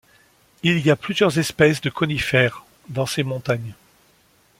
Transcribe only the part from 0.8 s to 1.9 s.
a plusieurs espèces